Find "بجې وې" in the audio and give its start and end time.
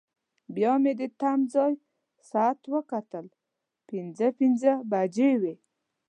4.91-5.55